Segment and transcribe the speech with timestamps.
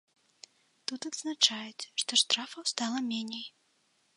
[0.91, 3.47] Тут адзначаюць, што штрафаў стала меней.